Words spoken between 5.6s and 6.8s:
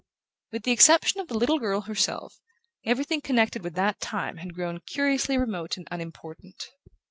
and unimportant.